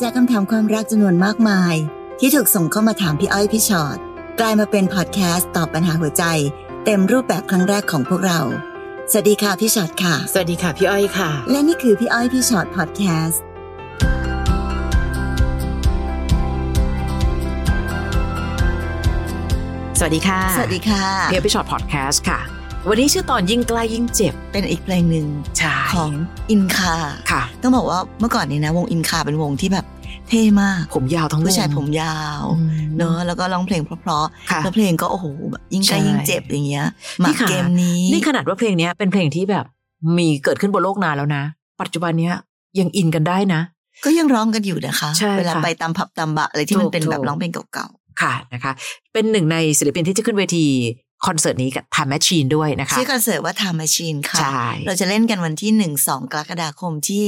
[0.00, 1.74] จากคำถามความรักจำนวนมากมาย
[2.20, 3.98] ที่ถูกส่งเข้ามาถามพี่อ้อยพี่ชอ็อต
[4.40, 6.24] กลายมาเป็นพอดแคสต์ตอบปัญหาหัวใจ
[6.84, 8.40] เต็มรูปแบบครั้งแรกของพวกเรา
[9.10, 13.42] สวัสดีค่ะพี่ชอ็อตค่ะ สวัสดีค่ะพี่อ้อยค่ะ และนี่คือพี่อ้อยพี่ชอ็อตพอดแคสต์
[19.98, 25.26] สวัสดีค่ะ สวัสดีค่ะ พี่อ้อยพี่ฉอดพอดแคสต์ค่ะ วันนี้ชื่อตอนยิ่งใกล้ยิ่งเจ็บ เป็นอีกเพลงหนึ่ง
[25.58, 26.10] ใช่ของ
[26.50, 26.94] อินคา
[27.30, 29.86] ค่ะ ต้องบอกว่าเมื่อก่อนนี้นะ วงอินคาเป็นวงที่แบบ
[30.28, 36.86] เท่มาก ผมยาวทั้งวงผู้ชายผมยาวอืมเนอะแล้วก็ร้องเพลงเพราะค่ะๆแล้วเพลงก็โอ้โหแบบยิ่งใกล้ใช่ยิ่งเจ็บอย่างเงี้ย
[37.20, 39.64] หมานี่ค่ะเกมนี้ นี่ขนาดว่าเพลงเนี้ยเป็นเพลงที่แบบ
[40.18, 41.42] มีเกิดขึ้นบนโลกนานแล้วนะ
[41.80, 42.34] ปัจจุบันเนี้ย
[42.80, 43.60] ยังอินกันได้นะ
[44.04, 47.88] ก็ยังร้องกันอยู่นะคะใช่เวลาค่ะไปตามผับตามบะอะไรที่มันเป็นถูกแบบถูกร้องเพลงเก่า
[48.22, 48.72] ค่ะนะคะ
[49.12, 50.66] เป็นหนึ่งในศิลปินที่จะขึ้นเวที
[51.26, 57.24] คอนเสิร์ตนี้กับ Time Machine ด้วยนะๆคะชื่อคอนเสิร์ตว่า Time Machine ค่ะใช่เราจะเล่นกันวันที่หนึ่งสองกรกฎาคมที่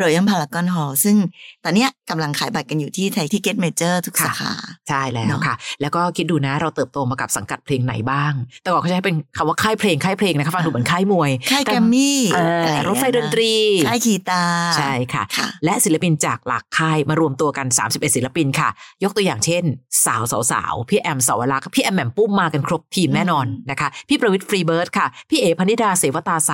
[0.00, 1.16] รอยัลพารากอนฮอลซึ่ง
[1.64, 4.52] ตอนเนี้ยกำลังขายบัตรกันอยู่ที่ไทยที่เก็ตเมเจอร์ทุกค่ะสาขา
[4.88, 13.52] ใช่แล้วเนอะค่ะ แล้วก็คิดดูนะเราเติบโตมากับสังกัดเพลงไหนบ้าง แต่ก่อนเขาจะให้เป็นคำว่าค่ายเพลงค่ายเพลงนะคะฟังดูเหมือนค่ายมวยค่ายแกรมมี่เอ่ออะอย่างรถเงี้ยไฟดนตรี
[13.88, 14.42] ค่ายขีตา
[14.76, 18.68] ใช่ค่ะค่ะ และศิลปินจากหลากค่ายมารวมตัวกัน 31 ศิลปินค่ะ
[19.04, 19.64] ยกตัวอย่างเช่น
[20.06, 26.52] สาวสาวสาวพี่แอมสาวรักษ์พี่แอมแหม่มปุ้มมากันครบทีมแน่นอนอืมนะคะพี่ประวิทย์ฟรีเบิร์ดค่ะ พี่เอพนิดาเสวตาใส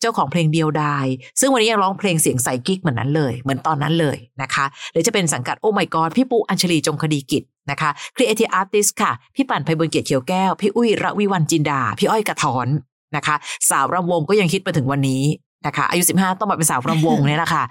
[0.00, 1.06] เจ้าของเพลงเดียวดาย
[1.40, 12.68] ซึ่งวันนี้ยังร้องเพลงเสียงใสกิ๊กเหมือนนั้นเลย เหมือนตอนนั้นเลยนะคะหรือจะเป็นสังกัดโอ้ my god พี่ปูอัญชลีจงคดีกิจนะคะ Creative Artist ค่ะ พี่ปั่นไพบุญเกียรติเขียวแก้ว พี่อุ้ยระวิวันจินดา พี่อ้อยกระถอน
[13.16, 13.36] นะคะ
[13.70, 15.24] สาวรำวงก็ยังคิดมาถึงวันนี้
[15.66, 17.64] นะคะ อายุ 15 ต้องมาเป็นสาวรำวงเนี่ยแหละค่ะ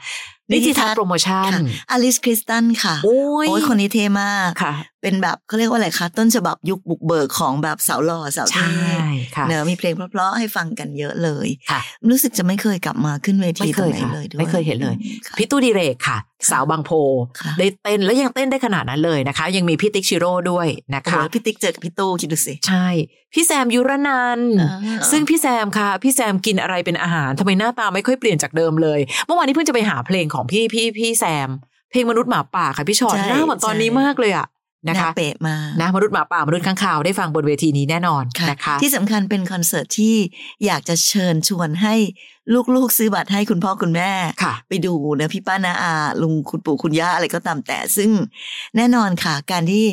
[0.51, 1.51] นิธิทัศน์โปรโมชั่น
[1.91, 4.73] อลิศคริสตันค่ะ โอ้ยโอ้ยคนนี้เท่มากค่ะ
[5.07, 8.95] เป็นแบบเขาเรียกว่าอะไรคะต้นฉบับยุคบุกเบิกของแบบสาวหล่อสาวใช่เท่
[9.35, 16.17] ค่ะเนอะมีเพลงเพราะๆให้ฟังกันเยอะเลยค่ะรู้สึกจะไม่เคยกลับมาขึ้นเวทีไม่เคยตรงไหนค่ะเลยด้วยไม่เคยเห็นเลยอืมค่ะพี่ตู้ดิเรกค่ะ
[16.49, 16.91] สาวบางโพ
[17.39, 22.87] ค่ะได้เต้นแล้วยังเต้นได้ขนาดนั้นเลยนะคะ ยังมีพี่ติ๊กชิโร่ด้วยนะโอ้โหคะแล้วพี่ติ๊กเจอกับพี่ตู้คิดดูสิใช่
[23.33, 31.49] พี่แซมยุรนันท์อ่าซึ่งพี่แซมค่ะ พี่แซมกินอะไรเป็นอาหารทำไมหน้าตาไม่ค่อยเปลี่ยนจากเดิมเลย เมื่อวานนี้เพิ่งจะไปหาเพลงของพี่พี่พี่แซม
[31.91, 34.47] เพลงมนุษย์หมาป่าค่ะพี่ชอตใช่หน้าเหมือนตอนนี้ใช่มากเลยอะ
[34.87, 40.15] นะหคะน้าเป๊ะมากนะมนุษย์หมาป่ามนุษย์ข้างคาวได้ฟังบนเวทีนี้แน่นอนค่ะนะคะที่สำคัญเป็นคอนเสิร์ตที่
[40.65, 41.95] อยากจะเชิญชวนให้
[42.75, 44.11] ลูกๆ ซื้อบัตรให้คุณพ่อคุณแม่
[44.43, 48.11] ค่ะไปดูนะพี่ป้านาอาลุงคุณปู่คุณย่าอะไรก็ตามแต่ซึ่ง
[48.75, 49.85] แน่นอนค่ะ การที่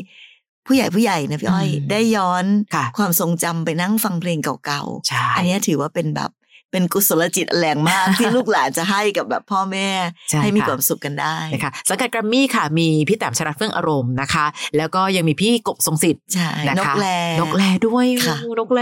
[0.67, 2.45] ผู้ใหญ่ผู้ใหญ่นะพี่อ้อยอืมได้ย้อน
[2.75, 6.31] ค่ะความทรงจำไปนั่งฟังเพลงเก่าใช่ๆอันเนี้ยถือว่าเป็นแบบ
[6.75, 9.89] เป็นกุศลจิตอันแรงมากที่ลูกหลานจะให้กับแบบพ่อแม่
[10.31, 14.47] ใช่ให้มีค่ะความสุขกันได้นะคะสังกัดแกรมมี่ค่ะมีพี่แต้มชรัตน์เฟื่องอารมณ์นะคะ
[14.77, 17.07] แล้วก็ยังมีพี่กบทรงสิทธิ์ใช่นะคะนกแล
[17.41, 18.81] นกแลด้วยค่ะโอ้นกแล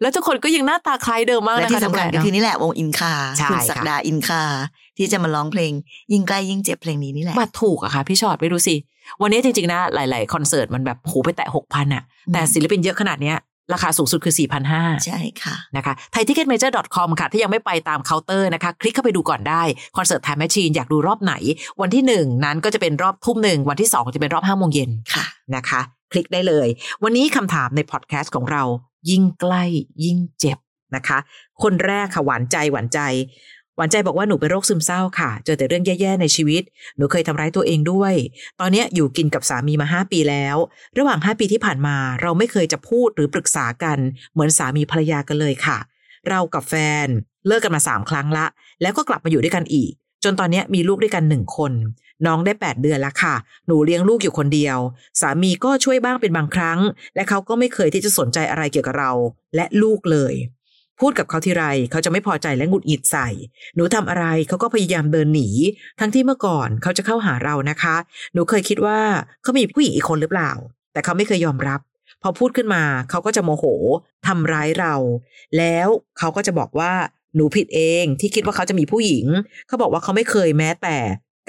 [0.00, 4.42] แล้วทุกคนก็ยังหน้าตาคล้ายเดิมมากและนะคะที่สำคัญนก็แลคือเนนี่แหละวงอินคาใช่คุณศักดาอินคา
[4.98, 5.72] ที่จะมาร้องเพลง
[6.12, 8.74] ยิ่งใกล้ยิ่งเจ็บเพลงนี้นี่แหละอะบัตรถูกอะค่ะพี่ชอดไปดูสิ
[9.22, 13.36] วันนี้จริงๆนะหลาย ๆ คอนเสิร์ตมันแบบโหไปแตะหกพันอะอืมแต่ศิลปินเยอะขนาดเนี้ย
[13.72, 14.34] ราคาสูงสุดคือ
[14.70, 19.62] 4,500 ใช่ค่ะนะคะไทยทิเก็ตเมเจอร์ .com ค่ะถ้ายังไม่ไปตามเคาน์เตอร์นะคะ คลิกเข้าไปดูก่อนได้
[19.96, 21.34] คอนเสิร์ต Time Machine อยากดูรอบไหน
[21.80, 25.24] วันที่หนึ่งนั้นก็จะเป็นรอบทุ่มหนึ่งวันที่สองจะเป็นรอบห้าโมงเย็นค่ะ
[25.56, 25.80] นะคะ
[26.12, 26.68] คลิกได้เลย
[27.04, 28.62] วันนี้คำถามในพอดแคสต์ของเรา
[29.10, 29.64] ยิ่งใกล้
[30.04, 30.58] ยิ่งเจ็บ
[30.96, 31.18] นะคะ
[31.62, 33.00] คนแรกค่ะหวานใจหวานใจ
[33.76, 36.62] หวานใจบอกว่าหนูเป็นโรคซึมเศร้าค่ะ เจอแต่เรื่องแย่ๆในชีวิต
[36.96, 38.14] หนูเคยทำร้ายตัวเองด้วย
[38.60, 40.56] ตอนนี้อยู่กินกับสามีมาห้าปีแล้ว
[40.98, 43.98] ระหว่างห้าปีที่ผ่านมาเราไม่เคยจะพูดหรือปรึกษากัน
[44.32, 45.78] เหมือนสามีภรรยากันเลยค่ะ
[46.28, 46.74] เรากับแฟ
[47.04, 47.06] น
[47.46, 48.46] เลิกกันมาสามครั้งละ
[48.82, 49.92] แล้วก็กลับมาอยู่ด้วยกันอีก
[50.24, 51.72] จนตอนนี้มีลูกด้วยกันหนึ่งคน
[52.26, 53.34] น้องได้ 8 เดือนแล้วค่ะ
[53.66, 54.78] หนูเลี้ยงลูกอยู่คนเดียว
[55.20, 56.78] สามีก็ช่วยบ้างเป็นบางครั้ง
[57.14, 59.12] และเขาก็ไม่เคยที่จะสนใจอะไรเกี่ยวกับเรา
[59.56, 60.34] และลูกเลย
[61.00, 63.28] พูดกับเขาทีไรเขาจะไม่พอใจและหงุดหงิดใส่
[63.74, 65.48] หนูทำอะไรเขาก็พยายามเดินหนี
[66.00, 67.96] ทั้งที่เมื่อก่อนเขาจะเข้าหาเรานะคะ
[68.34, 69.00] หนูเคยคิดว่า
[69.42, 70.52] เขามีผู้หญิงอีกคนหรือเปล่า
[70.92, 71.80] แต่เขาไม่เคยยอมรับ
[72.22, 73.64] พอพูดขึ้นมาเขาก็จะโมโห
[74.26, 74.94] ทำร้ายเรา
[75.58, 75.88] แล้ว
[76.18, 76.92] เขาก็จะบอกว่า
[77.36, 79.26] หนูผิดเองที่คิดว่าเขาจะมีผู้หญิง
[79.68, 80.96] เขาบอกว่าเขาไม่เคยแม้แต่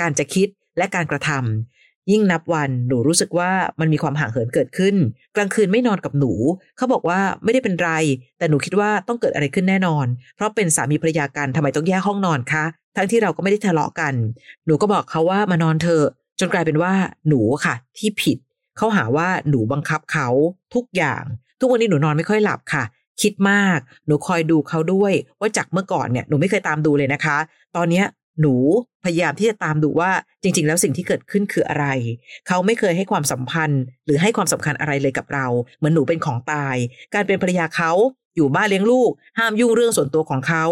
[0.01, 0.47] การจะคิด
[0.77, 4.95] และการกระทำ ยิ่งนับวันหนูรู้สึกว่ามันมีความห่างเหินเกิดขึ้น
[5.35, 6.33] กลางคืนไม่นอนกับหนู
[6.77, 7.91] เขาบอกว่าไม่ได้เป็นไร
[8.37, 10.05] แต่หนูคิดว่าต้องเกิดอะไรขึ้นแน่นอน
[10.35, 12.65] เพราะเป็นสามีภรรยากันทำไมต้องแยกห้องนอนคะ
[12.95, 14.13] ทั้งที่เราก็ไม่ได้ทะเลาะกัน
[14.65, 16.05] หนูก็บอกเขาว่ามานอนเถอะ
[16.39, 16.93] จนกลายเป็นว่า
[17.27, 18.37] หนูค่ะ ที่ผิด
[18.77, 20.27] เขาหาว่าหนูบังคับเขา
[20.75, 21.23] ทุกอย่าง
[21.59, 22.83] ทุกวันนี้หนูนอนไม่ค่อยหลับค่ะ
[23.21, 27.37] คิดมาก หนูคอยดูเขาด้วย ว่าจากเมื่อก่อนเนี่ยหนูไม่เคยตามดูเลยนะคะ
[27.75, 28.05] ตอนเนี้ย
[28.41, 28.55] หนู
[29.03, 30.11] พยายามที่จะตามดูว่า
[30.43, 31.85] จริง ๆ แล้วสิ่งที่เกิดขึ้นคืออะไร
[32.47, 35.47] เขาไม่เคยให้ความสัมพันธ์ หรือให้ความสำคัญอะไรเลยกับเรา
[35.77, 36.75] เหมือนหนูเป็นของตาย
[37.13, 37.91] การเป็นภรรยาเขา
[38.35, 40.65] อยู่บ้านเลี้ยงลูก ห้ามยุ่งเรื่องส่วนตัวของเขา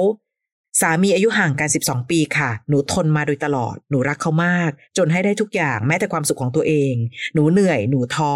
[0.81, 6.93] สามีอายุห่างกัน 12 ปีค่ะ หนูทนมาโดยตลอด หนูรักเขามาก จนให้ได้ทุกอย่างแม้แต่ความสุขของตัวเอง
[7.33, 8.33] หนูเหนื่อย หนูท้อ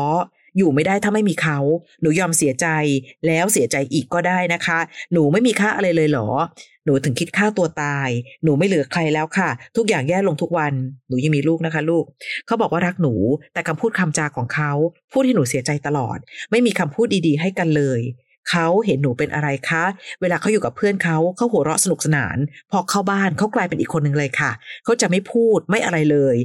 [0.57, 1.59] อยู่ไม่ได้ถ้าไม่มีเขา
[2.01, 2.68] หนูยอมเสียใจ
[3.27, 4.80] แล้วเสียใจอีกก็ได้นะคะ
[5.13, 6.30] หนูไม่มีค่าอะไรเลยเหรอ
[6.86, 8.09] หนูถึงคิดฆ่าตัวตาย
[8.44, 10.74] หนูไม่เหลือใครแล้วค่ะ ทุกอย่างแย่ลงทุกวัน
[11.07, 12.04] หนูยังมีลูกนะคะ ลูก
[12.48, 13.13] เขาบอกว่ารักหนู
[13.54, 14.71] แต่คำพูดคำจาของเขา
[15.13, 16.18] พูดให้หนูเสียใจตลอด
[16.51, 18.01] ไม่มีคำพูดดีๆ ให้กันเลย
[18.49, 19.83] เขาเห็นหนูเป็นอะไรคะ
[20.21, 22.38] เวลาเขาอยู่กับเพื่อนเขาเขาหัวเราะสนุกสนาน
[22.71, 24.51] พอเข้าบ้านเขากลายเป็นอีกคนหนึ่งเลยค่ะ
[24.83, 26.35] เขาจะไม่พูดไม่อะไรเลย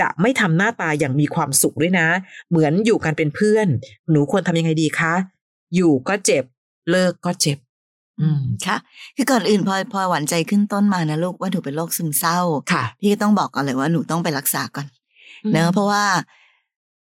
[0.00, 2.08] จะไม่ทำหน้าตาอย่างมีความสุขด้วยนะ
[2.50, 3.66] เหมือนอยู่กันเป็นเพื่อน
[4.10, 5.14] หนูควรทำยังไงดีคะ
[5.74, 6.44] อยู่ก็เจ็บ
[6.90, 7.58] เลิกก็เจ็บ
[8.20, 8.76] อืมค่ะ
[9.16, 12.38] คือก่อนอื่นพอพอหวานใจขึ้นต้นมานะลูกว่าหนูเป็นโรคซึมเศร้า
[12.72, 14.86] ค่ะ พี่ก็ต้องบอกก่อนเลยว่าหนูต้องไปรักษาก่อน
[15.52, 16.04] เนอะเพราะว่า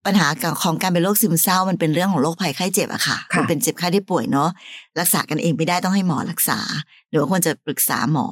[0.07, 0.29] ปัญหา
[0.63, 4.51] ของการเป็นโรคซึมเศร้ามันเป็นเรื่องของโรคภัยไข้เจ็บอะค่ะค่ะมัเป็นเจ็บไข้ได้ป่วยเนาะ
[4.99, 6.59] รักษากันเองไม่ได้ต้องให้หมอรักษา
[7.09, 8.27] หรือว่าควรจะปรึกษาหมอ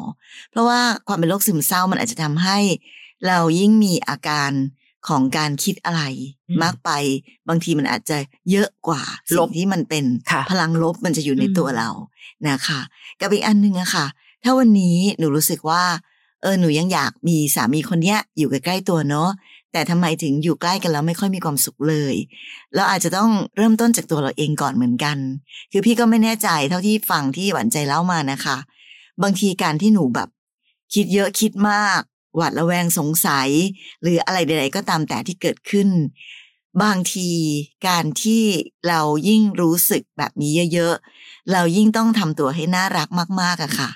[0.51, 2.59] เพราะว่าความเป็นโรคซึมเศร้ามันอาจจะทำให้
[3.27, 4.51] เรายิ่งมีอาการ
[5.09, 6.03] ของการคิดอะไร
[6.49, 6.91] อืมมากไป
[7.49, 8.19] บางทีมันอาจจะ
[8.51, 11.91] เยอะกว่าลสิ่บงที่มันเป็นค่ะพลังลบมันจะอยู่ในอืมตัวเรา
[12.49, 12.81] นะคะ
[13.21, 14.07] กับอีกอันหนึ่งอะค่ะ
[14.43, 15.83] ถ้าวันนี้หนูรู้สึกว่า
[16.43, 19.31] เออหนูยังอยากมีสามีคนเนี้ยอยู่ใกล้ๆตัวเนาะ
[19.73, 22.15] แต่ทำไมถึงอยู่ใกล้กันแล้วไม่ค่อยมีความสุขเลย
[22.75, 25.19] เราอาจจะต้องเริ่มต้นจากตัวเราเองก่อนเหมือนกัน
[25.73, 28.56] คือพี่ก็ไม่แน่ใจเท่าที่ฟังที่หวานใจเล่ามานะคะ
[29.23, 30.29] บางทีการที่หนูแบบ
[30.94, 32.00] คิดเยอะคิดมาก
[32.37, 33.49] หวาดระแวงสงสัย
[34.03, 35.88] หรืออะไรใดๆก็ตามแต่ที่เกิดขึ้น
[36.83, 37.31] บางที
[37.88, 38.43] การที่
[38.88, 43.09] เรายิ่งรู้สึกแบบนี้เยอะๆเรายิ่งต้องทำตัวให้น่ารัก
[43.41, 43.91] มากๆอะค่ะ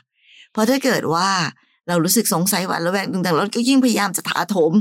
[0.53, 1.31] เพราะถ้าเกิดว่า
[1.89, 4.73] เรารู้สึกสงสัยหวาดระแวงต่างๆเราก็ยิ่งพยายามจะถาโถม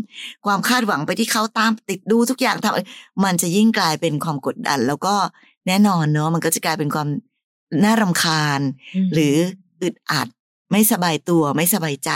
[0.45, 5.15] ความคาดหวังไปที่เขาตามติดดูทุกอย่างทำมันจะยิ่งกลายเป็นความกดดัน แล้วก็
[5.67, 7.07] แน่นอนเนอะมันก็จะกลายเป็นความ
[7.83, 8.59] น่ารำคาญ
[9.13, 9.35] หรือ
[9.81, 10.27] อึดอัด
[10.71, 12.11] ไม่สบายตัวไม่สบายใจ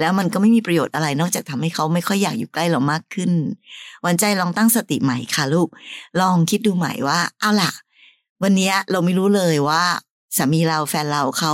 [0.00, 3.32] แล้วมันก็ไม่มีประโยชน์อะไรนอกจากทำให้เขาไม่ค่อยอยากอยู่ใกล้เรามากขึ้น
[4.04, 5.68] วันใจลองตั้งสติใหม่ค่ะลูก
[6.20, 7.72] ลองคิดดูใหม่ว่าเอาล่ะ
[8.42, 9.82] วันเนี้ยเราไม่รู้เลยว่า
[10.36, 11.52] สามีเราแฟนเราเขา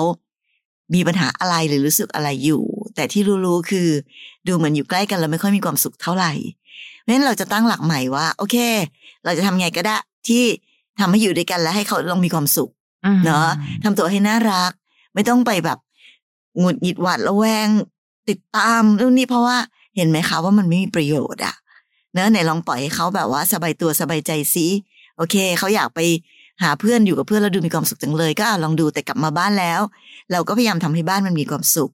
[0.94, 2.62] มีปัญหาอะไรหรือรู้สึกอะไรอยู่
[2.94, 3.88] แต่ที่รู้ๆคือ
[4.46, 6.32] ดูเหมือนอยู่ใกล้กันแล้วไม่ค่อยมีความสุขเท่าไหร่
[7.00, 8.56] เพราะฉะนั้นเราจะตั้งหลักใหม่ว่า โอเค
[9.24, 9.96] เราจะทำไงก็ได้
[10.28, 10.44] ที่
[11.00, 12.70] ทำให้อยู่ด้วยกันและให้เขาลองมีความสุข
[13.04, 13.48] อืมเนาะ
[13.84, 14.72] ทำตัวให้น่ารัก
[15.14, 15.78] ไม่ต้องไปแบบ
[16.58, 17.68] หงุดหงิดหวาดระแวง
[18.28, 19.56] ติดตามเรื่องนี้เพราะว่า
[19.96, 21.54] เห็นไหมคะว่ามันไม่มีประโยชน์อะ
[22.14, 24.66] เนอะไหนลองปล่อยให้เขาแบบว่าสบายตัวสบายใจซิ
[25.16, 26.00] โอเค เขาอยากไป
[26.62, 29.80] หาเพื่อนอยู่กับเพื่อนแล้วดูมีความสุขจังเลยก็อะลองดูแต่กลับมาบ้านแล้ว
[30.32, 31.92] เราก็พยายามทำให้บ้านมันมีความสุข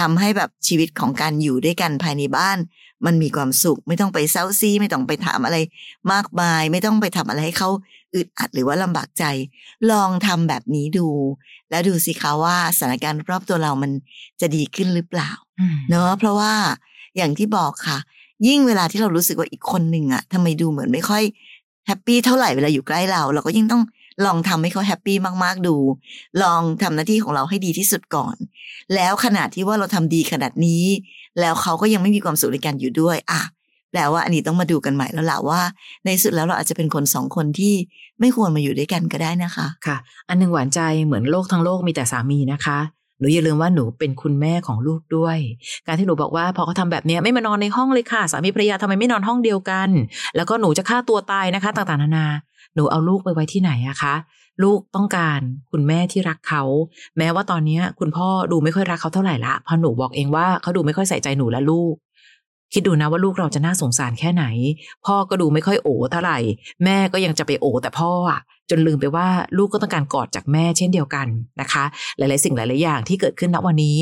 [0.00, 2.58] ทำให้แบบชีวิตของการอยู่ด้วยกันภายในบ้าน
[3.06, 5.56] มันมีความสุข ไม่ต้องไปเศร้าซีไม่ต้องไปถามอะไร
[6.12, 7.70] มากมาย ไม่ต้องไปทำอะไรให้เขา
[8.14, 9.24] อึดอัดหรือว่าลำบากใจ
[9.90, 11.08] ลองทำแบบนี้ดู
[11.70, 13.90] แล้วดูสิคะว่าสถานการณ์รอบตัวเรามัน
[14.40, 15.30] จะดีขึ้นหรือเปล่า
[15.60, 16.52] อืมเนอะเพราะว่า
[17.16, 17.98] อย่างที่บอกค่ะ
[18.46, 21.22] ยิ่งเวลาที่เรารู้สึกว่าอีกคนหนึ่งอะทำไมดูเหมือนไม่ค่อย
[21.86, 23.82] แฮปปี้เท่าไหร่เวลาอยู่ใกล้เรา เราก็ยิ่งต้อง
[24.26, 25.76] ลองทำให้เขาแฮปปี้มาก ๆ ดู
[26.42, 28.36] ลองทำหน้าที่ของเราให้ดีที่สุดก่อน
[28.94, 30.84] แล้วขนาดที่ว่าเราทำดีขนาดนี้
[31.40, 33.42] แล้วเขาก็ยังไม่มีความสุขในการอยู่ด้วย อะ
[33.92, 35.60] แปลว่าอันนี้ต้องมาดูกันใหม่แล้วล่ะว่า
[36.04, 37.74] ในสุดแล้วเราอาจจะเป็นคนสองคนที่
[38.20, 39.96] ไม่ควรมาอยู่ด้วยกันก็ได้นะคะ ค่ะ
[40.28, 42.78] อันหนึ่งหวานใจเหมือนโลกทั้งโลกมีแต่สามีนะคะ
[43.18, 45.38] หนูอย่าลืมว่าหนูเป็นคุณแม่ของลูกด้วย
[45.86, 49.88] การที่หนูบอกว่าพอเขาทำแบบนี้ไม่มานอนในห้องเลยค่ะ สามีภรรยาทำไมไม่นอนห้องเดียวกัน
[50.36, 52.26] แล้วก็หนูจะฆ่าตัวตายนะคะ ต่างๆนานา
[52.74, 54.14] หนูเอาลูกไปไว้ที่ไหนอะคะ
[54.62, 55.40] ลูกต้องการ
[55.72, 56.62] คุณแม่ที่รักเขา
[57.18, 61.94] แม้ว่าตอนนี้คุณพ่อดูไม่ค่อยรักเขาเท่าไหร่ละเพราะหนูบอกเองว่าเขาดูไม่ค่อยใส่ใจหนูและลูก
[62.72, 64.44] คิดดูนะว่าลูกเราจะน่าสงสารแค่ไหน
[65.06, 66.38] พ่อก็ดูไม่ค่อยโอเท่าไหร่
[66.84, 71.26] แม่ก็ยังจะไปโอแต่พ่ออะจนลืมไปว่าลูกก็ต้องการกอดจากแม่เช่นเดียวกัน
[71.60, 71.84] นะคะ
[72.18, 73.98] หลาย ๆ สิ่งหลาย ๆ อย่างที่เกิดขึ้นณวันนี้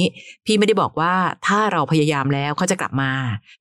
[0.46, 1.14] พี่ไม่ได้บอกว่า
[1.46, 3.10] ถ้าเราพยายามแล้วเขาจะกลับมา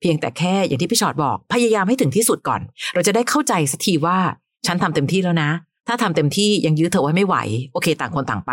[0.02, 2.62] เพียงแต่แค่อย่างที่พี่ชอดบอกพยายามให้ถึงที่สุดก่อน
[2.94, 4.18] เราจะได้เข้าใจสักทีว่า
[4.66, 5.50] ฉันทำเต็มที่แล้วนะ
[5.88, 7.36] ถ้าทำเต็มที่ยังยื้อเธอไว้ไม่ไหว
[7.74, 8.52] โอเค ต่างคนต่างไป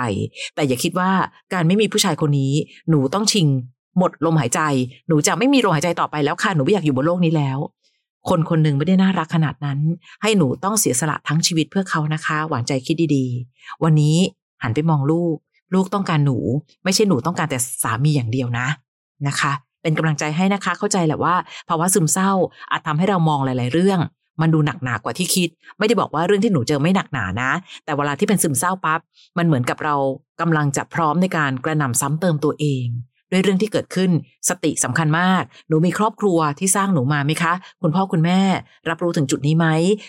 [0.55, 1.11] แต่อย่าคิดว่า
[1.53, 2.53] การไม่มีผู้ชายคนนี้
[2.91, 3.47] หนูต้องชิง
[3.99, 4.61] หมดลมหายใจ
[5.09, 7.59] หนูจะไม่มีลมหายใจต่อไปแล้วค่ะ หนูไม่อยากอยู่บนโลกนี้แล้ว
[8.29, 9.79] คนคนหนึ่งไม่ได้น่ารักขนาดนั้น
[10.23, 14.17] ให้หนูต้องเสียสละทั้งชีวิตเพื่อเขานะคะ หวานใจคิดดีๆ วันนี้
[14.63, 15.37] หันไปมองลูก
[15.75, 16.39] ลูกต้องการหนู
[16.85, 18.67] ไม่ใช่หนูต้องการแต่สามีอย่างเดียวนะ
[19.27, 21.35] นะคะ เป็นกำลังใจให้นะคะ เข้าใจแหละว่า
[21.69, 22.33] ภาวะซึมเศร้า
[22.71, 24.01] อาจทำให้เรามองหลาย ๆ เรื่อง
[24.41, 25.49] มันดูหนักหนากว่าที่คิด
[25.79, 27.51] ไม่ได้บอกว่าเรื่องที่หนูเจอไม่หนักหนานะ
[27.85, 29.01] แต่เวลาที่เป็นซึมเศร้าปั๊บ
[29.39, 29.95] มันเหมือนกับเรา
[30.41, 32.87] กำลังจะพร้อมในการกระหน่ำซ้ำเติมตัวเอง
[33.31, 34.11] ด้วยเรื่องที่เกิดขึ้น
[34.49, 38.41] สติสำคัญมาก หนูมีครอบครัวที่สร้างหนูมาไหมคะ คุณพ่อคุณแม่
[38.89, 39.67] รับรู้ถึงจุดนี้ไหม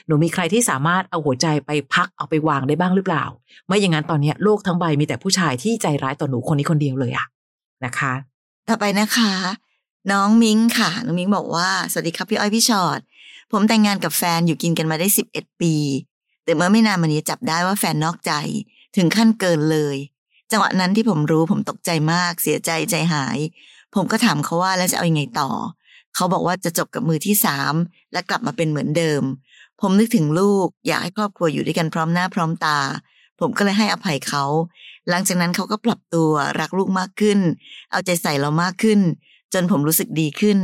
[0.08, 3.24] หนูมีใครที่สามารถเอาหัวใจไปพักเอาไปวางได้บ้างหรือเปล่า
[3.68, 7.26] ไม่อย่างนั้นตอนนี้โลกทั้งใบมีแต่ผู้ชายที่ใจร้ายต่อหนูคนนี้คนเดียวเลยอะ
[7.86, 8.14] นะคะ
[8.70, 9.32] ต่อไปนะคะ
[10.12, 13.00] น้องมิงค่ะ น้องมิงบอกว่า สวัสดีครับพี่อ้อยพี่ชอ็อต
[13.52, 15.74] ผมแต่งงานกับแฟนอยู่กินกันมาได้สิบเอ็ดปี
[16.44, 18.32] แต่เมื่อไม่นานมานี้จับได้ว่าแฟนนอกใจ
[18.96, 19.96] ถึงขั้นเกินเลย
[20.52, 23.38] จังหวะนั้นที่ผมรู้ผมตกใจมาก เสียใจใจหาย
[23.96, 25.50] ผมก็ถามเขาว่าแล้วจะเอาอยัางไงต่อ
[26.16, 27.74] เขาบอกว่าจะจบกับมือที่สาม
[28.14, 29.22] และกลับมาเป็นเหมือนเดิม
[29.82, 32.80] ผมนึกถึงลูกอยากให้ครอบครัวอยู่ด้วยกันพร้อมหน้าพร้อมตา
[33.40, 34.44] ผมก็เลยให้อภัยเขา
[35.10, 37.40] หลังจากนั้นเขาก็ปรับตัวรักลูกมากขึ้น
[37.92, 39.00] เอาใจใส่เรามากขึ้น
[39.56, 40.60] จนผมรู้สึกดีขึ้น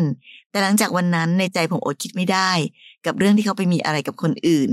[0.51, 2.51] แต่หลังจากวันนั้นในใจผมอดคิดไม่ได้
[3.05, 4.69] กับเรื่องที่เขาไปมีอะไรกับคนอื่น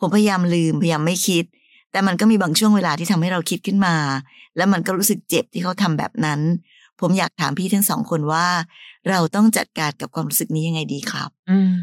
[0.00, 1.44] ผมพยายามลืมพยายามไม่คิด
[1.92, 3.96] แต่มันก็มีบางช่วงเวลาที่ทำให้เราคิดขึ้นมา
[4.56, 6.40] แล้วมันก็รู้สึกเจ็บที่เขาทำแบบนั้น
[7.00, 8.46] ผมอยากถามพี่ทั้งสองคนว่า
[9.10, 11.78] เราต้องจัดการกับความรู้สึกนี้ยังไงดีครับ อืม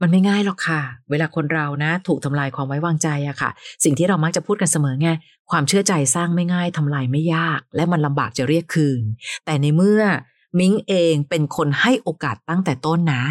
[0.00, 3.50] มันไม่ง่ายหรอกค่ะ เวลาคนเรานะ ถูกทำลายความไว้วางใจอะค่ะ
[3.84, 5.08] สิ่งที่เรามักจะพูดกันเสมอไง
[5.50, 9.02] ความเชื่อใจสร้างไม่ง่ายทำลายไม่ยาก และมันลำบากจะเรียกคืน
[9.44, 10.02] แต่ในเมื่อ
[10.58, 13.22] มิ้งเองเป็นคนให้โอกาสตั้งแต่ต้นนะ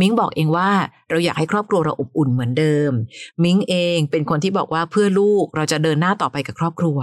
[0.00, 0.70] มิ้งบอกเองว่า
[1.10, 2.90] เราอยากให้ครอบครัวเราอบอุ่นเหมือนเดิม
[3.44, 6.98] มิ้งเองเป็นคนที่บอกว่าเพื่อลูกเราจะเดินหน้าต่อไปกับครอบครัว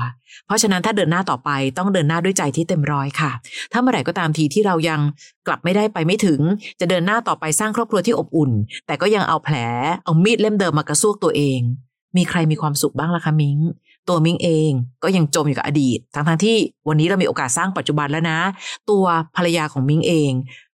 [0.45, 3.31] เพราะฉะนั้นถ้าเดินหน้าต่อไปต้องเดินหน้าด้วยใจที่เต็มร้อยค่ะ
[3.71, 4.99] ถ้าเมื่อไหร่ก็ตามทีที่เรายัง
[5.47, 6.39] กลับไม่ได้ไปไม่ถึง
[6.79, 8.51] จะเดินหน้าต่อไปสร้างครอบครัวที่อบอุ่น
[8.87, 9.55] แต่ก็ยังเอาแผล
[10.03, 11.61] เอามีดเล่มเดิมมากระซวกตัวเอง
[12.17, 13.59] มีใครมีความสุขบ้างล่ะคะมิ้ง
[14.07, 14.71] ตัวมิ้งเอง
[15.03, 16.57] ก็ยังจมอยู่กับอดีต ทั้งทั้งที่
[16.87, 18.39] วันนี้เรามีโอกาสสร้างปัจจุบันแล้วนะ
[18.89, 19.05] ตัว
[19.35, 20.31] ภรรยาของมิ้งเอง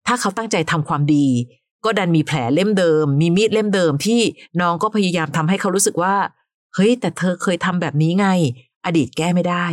[0.07, 1.27] ถ้าเขาตั้งใจทำความดี
[1.85, 4.21] ก็ดันมีแผลเล่มเดิม มีมีดเล่มเดิมที่
[4.61, 6.15] น้องก็พยายามทำให้เขารู้สึกว่า
[6.75, 8.27] เฮ้ยแต่เธอเคยทำแบบนี้ไง
[8.85, 9.65] อดีตแก้ไม่ได้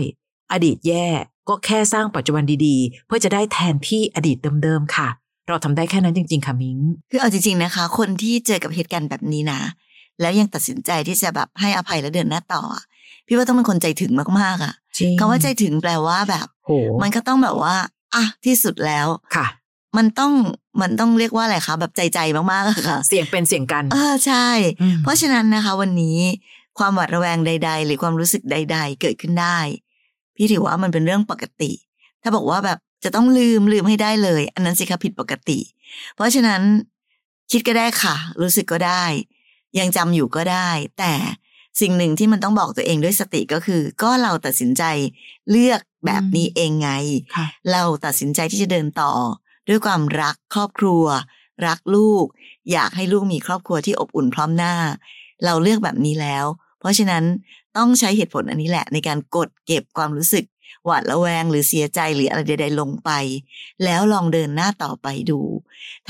[0.52, 1.06] อดีตแย่
[1.48, 5.08] ก็แค่สร้างปัจจุบันดีๆ เพื่อจะได้แทนที่อดีตเดิมๆค่ะ
[5.48, 6.78] เราทำได้แค่นั้นจริง ๆ ค่ะมิ้ง
[7.10, 9.60] คือเอาจริง ๆนะคะ คนที่เจอกับเหตุการณ์แบบนี้นะ
[10.20, 12.62] แล้วยังตัดสินใจที่จะแบบให้อภัยและเดินหน้าต่อ
[13.32, 16.70] พี่ว่าต้องเป็นคนใจถึงมากๆอะจริงคำว่าใจถึงแปลว่าแบบโห
[17.02, 17.74] มันก็ต้องแบบว่า
[18.14, 19.46] อะที่สุดแล้วค่ะ
[19.96, 20.32] มันต้อง
[20.80, 24.48] มันต้องเรียกว่าอะไรคะแบบใจใจมากๆอะค่ะ เสียงเป็นเสียงกันเออใช่
[24.80, 26.18] อืมเพราะฉะนั้นนะคะ วันนี้
[26.78, 29.58] ความหวาดระแวงใด ๆ หรือความรู้สึกใด ๆ เกิดขึ้นได้
[30.36, 31.72] พี่ถือว่ามันเป็นเรื่องปกติ
[32.22, 35.58] ถ้าบอกว่าแบบจะต้องลืมลืมให้ได้เลย อันนั้นสิคะผิดปกติ
[36.14, 36.62] เพราะฉะนั้น
[37.52, 39.04] คิดก็ได้ค่ะ รู้สึกก็ได้
[39.78, 41.12] ยังจำอยู่ก็ได้ แต่
[41.80, 44.82] สิ่งหนึ่งที่มันต้องบอกตัวเองด้วยสติก็คือ ก็เราตัดสินใจ
[45.50, 46.90] เลือกแบบนี้เองไง
[47.36, 49.12] ค่ะเราตัดสินใจที่จะเดินต่อ
[49.68, 51.04] ด้วยความรักครอบครัว
[51.66, 52.24] รักลูก
[52.72, 54.74] อยากให้ลูกมีครอบครัวที่อบอุ่นพร้อมหน้า
[55.44, 56.44] เราเลือกแบบนี้แล้ว
[56.78, 57.24] เพราะฉะนั้น
[57.76, 60.44] ต้องใช้เหตุผลอันนี้แหละ ในการกดเก็บความรู้สึก
[60.84, 63.10] หวาดระแวงหรือเสียใจหรืออะไรใดๆลงไป
[63.84, 65.40] แล้วลองเดินหน้าต่อไปดู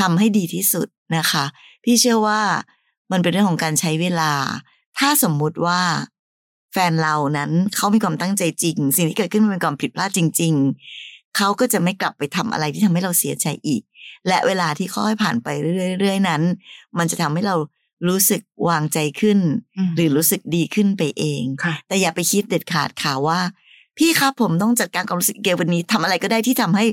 [0.01, 1.45] ทำให้ดีที่สุดนะคะ
[1.85, 2.41] พี่เชื่อว่า
[3.13, 4.33] มันเป็นเรื่องของการใช้เวลา
[5.03, 5.81] ถ้าสมมุติว่า
[6.73, 10.53] แฟนเรานั้นเขามีความตั้งใจจริง สิ่งที่เกิดขึ้นมันเป็นความผิดพลาดจริง
[10.95, 13.83] ๆ เขาก็จะไม่กลับไปทำอะไรที่ทำให้เราเสียใจอีก
[14.29, 15.49] และเวลาที่ค่อยผ่านไป
[16.01, 16.43] เรื่อยๆนั้น
[16.99, 17.57] มันจะทำให้เรา
[18.09, 19.39] รู้สึกวางใจขึ้น
[19.77, 23.41] อืมหรือรู้สึกดีขึ้นไปเองค่ะแต่อย่าไปคิดเด็ดขาดค่ะว่า
[23.99, 26.85] พี่ครับผมต้องจัดการความรู้สึกเกลวันนี้ทำอะไรก็ได้ที่ทำให้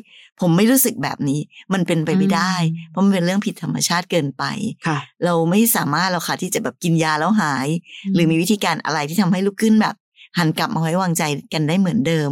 [0.42, 1.40] ผมไม่รู้สึกแบบนี้
[1.74, 4.44] มันเป็นไปไม่ได้อืมเพราะมันเป็นเรื่องผิดธรรมชาติเกินไป
[4.88, 7.68] ค่ะเราไม่สามารถเราค่ะที่จะแบบกินยาแล้วหาย
[8.14, 9.96] หรือมีวิธีการอะไรที่ทำให้ลุกขึ้นแบบ
[10.38, 12.32] หันกลับมาไว้วางใจกันได้เหมือนเดิม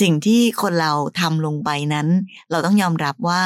[0.00, 2.08] สิ่งที่คนเราทำลงไปนั้น
[2.50, 3.42] เราต้องยอมรับว่า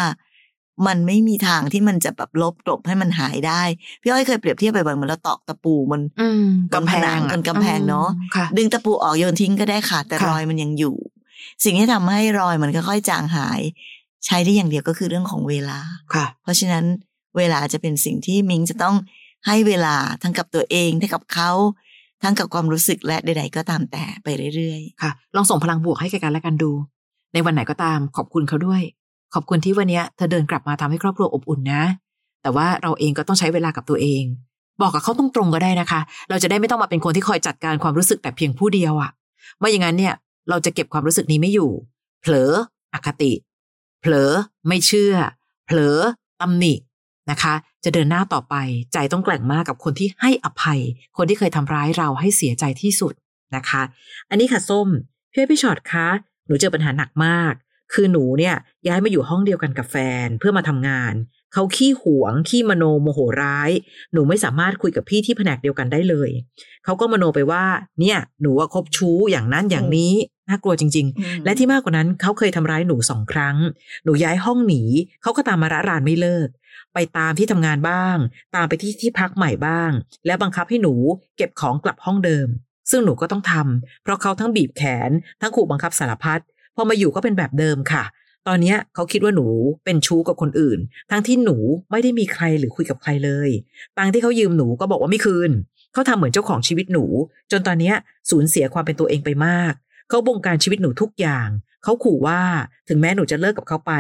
[0.87, 3.63] มันไม่มีทางที่มันจะแบบลบกลบให้มันหายได้
[4.03, 10.97] พี่อ้อยเคยเปรียบเทียบไปบ่อยๆเหมือนเราตอกตะปูมันอืมบนผนังบนกำแพงเนอะค่ะดึงตะปูออกโยนทิ้งก็ได้ค่ะ แต่ค่ะรอยมันยังอยู่
[11.65, 13.61] สิ่งที่ทำให้รอยมันค่อยๆจางหาย
[14.27, 15.79] ใช้ได้อย่างเดียวก็คือเรื่องของเวลา
[16.15, 16.85] ค่ะ เพราะฉะนั้น
[17.37, 18.97] เวลาจะเป็นสิ่งที่มิงจะต้อง
[19.47, 21.51] ให้เวลาทั้งกับตัวเองทั้งกับเขา
[22.23, 26.71] ทั้งกับความรู้สึกและใด ๆ ก็ตามแต่ไปเรื่อยค่ะ ลองส่งพลังบวกให้แกกันและกันดู
[27.33, 28.83] ในวันไหนก็ตามขอบคุณเขาด้วย
[29.39, 31.83] ขอบคุณที่วันนี้เธอเดินกลับมาทำให้ครอบครัวอบอุ่นนะ
[32.43, 34.23] แต่ว่าเราเองก็ต้องใช้เวลากับตัวเอง
[34.81, 36.01] บอกกับเขาตรงๆก็ได้นะคะ
[36.31, 39.11] เราจะได้ไม่ต้องมาเป็นคนที่คอยจัดการความรู้สึกแต่เพียงผู้เดียวอะ
[39.59, 40.15] ไม่อย่างนั้นเนี่ย
[40.51, 41.71] เราจะเก็บความรู้สึกนี้ไม่อยู่
[42.21, 42.53] เผลอ
[42.95, 43.33] อคติ
[44.01, 44.31] เผลอ
[44.69, 45.15] ไม่เชื่อ
[45.67, 45.97] เผลอ
[46.41, 46.75] ตำหนิ
[47.31, 48.55] นะคะ จะเดินหน้าต่อไป
[48.93, 50.81] ใจต้องแกร่งมากกับคนที่ให้อภัย
[51.17, 53.15] คนที่เคยทำร้ายเราให้เสียใจที่สุด
[53.57, 53.83] นะคะ
[54.31, 54.89] อันนี้ค่ะส้ม
[55.33, 56.09] พี่อพี่ชอตคะ
[56.47, 57.55] หนูเจอปัญหาหนักมาก
[57.93, 58.55] คือหนูเนี่ย
[58.87, 61.15] ย้ายมาอยู่ห้องเดียวกันกับแฟนเพื่อมาทำงาน
[61.53, 63.71] เขาขี้หวง ขี้มโนโมโหร้าย
[64.13, 66.31] หนูไม่สามารถคุยกับพี่ที่แผนกเดียวกันได้เลย
[66.85, 67.65] เขาก็มโนไปว่า
[68.01, 70.15] เนี่ย หนูว่าคบชู้อย่างนั้นอย่างนี้
[70.49, 73.57] น่ากลัวจริงๆๆและที่มากกว่านั้นเขาเคยทำร้ายหนูสองครั้ง
[74.05, 74.83] หนูย้ายห้องหนี
[75.23, 76.49] เขาก็ตามมาระรานไม่เลิก
[76.95, 78.17] ไปตามที่ทำงานบ้าง
[78.55, 79.91] ตามไปที่ที่พักใหม่บ้าง
[80.27, 80.95] และบังคับให้หนู
[81.37, 82.49] เก็บของกลับห้องเดิม
[82.91, 86.41] ซึ่งหนูก็ต้องทำเพราะเขาทั้งบีบแขน ทั้งขู่บังคับสารพัด
[86.77, 88.05] พอมาอยู่ก็เป็นแบบเดิมค่ะ
[88.49, 89.47] ตอนนี้เขาคิดว่าหนู
[89.85, 90.79] เป็นชู้กับคนอื่น
[91.11, 91.57] ทั้งที่หนู
[91.91, 93.51] ไม่ได้มีใครหรือคุยกับใครเลย
[93.97, 95.51] ตังที่เขายืมหนูก็บอกว่าไม่คืน
[95.93, 97.05] เขาทำเหมือนเจ้าของชีวิตหนู
[97.51, 97.93] จนตอนนี้
[98.31, 99.73] สูญเสียความเป็นตัวเองไปมาก
[100.09, 101.49] เขาบงการชีวิตหนูทุกอย่าง
[101.85, 102.41] เขาขู่ว่า
[102.89, 103.93] ถึงแม้หนูจะเลิกกับเขาไป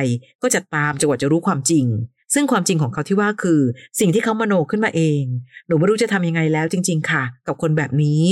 [0.42, 1.86] ก็จะตามจนกว่าจะรู้ความจริง
[2.34, 3.60] ซึ่งความจริงของเขาที่ว่าคือ
[4.00, 5.22] สิ่งที่เขามโนขึ้นมาเอง
[5.66, 8.22] หนูไม่รู้จะทำยังไงแล้วจริง ๆ ค่ะ กับคนแบบนี้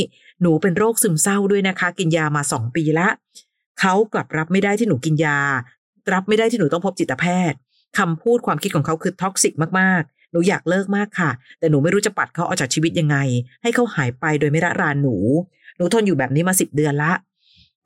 [0.43, 3.09] หนูเป็นโรคซึมเศร้าด้วยนะคะ กินยามาสองปีละ
[3.81, 5.39] เขากลับรับไม่ได้ที่หนูกินยา
[6.13, 7.59] รับไม่ได้ที่หนูต้องพบจิตแพทย์
[7.99, 13.17] คำพูดความคิดของเขาคือ toxic มากๆ หนูอยากเลิกมากค่ะ แต่หนูไม่รู้จะปัดเขาออกจากชีวิตยังไง
[13.63, 15.17] ให้เขาหายไปโดยไม่ระรานหนู
[15.77, 17.13] หนูทนอยู่แบบนี้มาสิบเดือนละ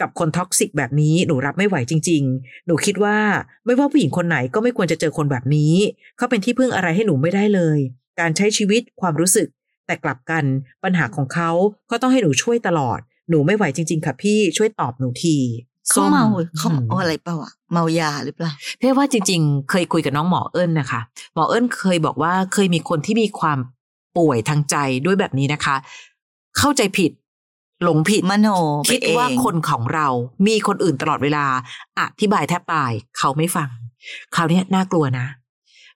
[0.01, 3.19] กับคน toxic แบบนี้หนูรับไม่ไหวจริง ๆ หนูคิดว่า
[3.65, 5.75] ไม่ว่าผู้หญิงคนไหนก็ไม่ควรจะเจอคนแบบนี้
[6.17, 7.79] เขาเป็นที่พึ่งอะไรให้หนูไม่ได้เลย
[8.21, 9.49] การใช้ชีวิตความรู้สึก
[9.87, 10.45] แต่กลับกัน
[10.85, 11.51] ปัญหาของเขา
[11.91, 15.37] ก็ต้องให้หนูช่วยตลอด หนูไม่ไหวจริง ๆ ค่ะพี่ช่วยตอบหนูที
[15.91, 16.25] เขาเมา
[16.59, 21.01] เขาเมาอะไรเปล่าอะเมายาหรือเปล่าเพี่ว่าจริง ๆ เคยคุยกับน้องหมอเอิญนะคะ
[21.35, 23.59] หมอเอิญเคยบอกว่าเคยมีคนที่มีความ
[24.17, 25.77] ป่วยทางใจด้วยแบบนี้นะคะ
[26.59, 27.11] เข้าใจผิด
[27.85, 28.49] หลงผิดมโน
[28.91, 30.07] คิดว่าคนของเรา
[30.47, 31.45] มีคนอื่นตลอดเวลา
[31.99, 33.69] อธิบายแทบตาย เขาไม่ฟัง
[34.35, 35.27] คราวนี้น่ากลัวนะ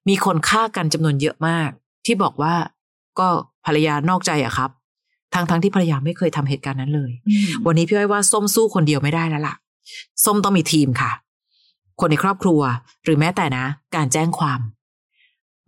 [0.08, 1.70] มีคนฆ่ากันจำนวนเยอะมาก
[2.06, 2.54] ที่บอกว่า
[3.18, 3.28] ก็
[3.66, 4.70] ภรรยานอกใจอะครับ
[5.34, 7.11] ทั้งทั้งที่ภรรยาไม่เคยทำเหตุการณ์นั้นเลย
[7.66, 9.54] วันนี้พี่อ้อยว่าส้มสู้คนเดียวไม่ได้แล้วล่ะ
[10.24, 11.10] ส้มต้องมีทีมค่ะ
[12.00, 12.60] คนในครอบครัว
[13.04, 13.64] หรือแม้แต่นะ
[13.96, 14.60] การแจ้งความ